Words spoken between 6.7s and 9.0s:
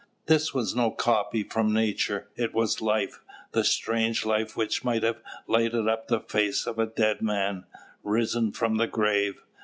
a dead man, risen from the